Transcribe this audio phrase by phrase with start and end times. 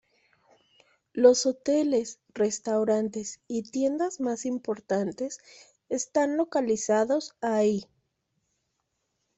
[1.13, 5.37] Los hoteles, restaurantes y tiendas más importantes
[5.89, 7.85] están localizados ahí.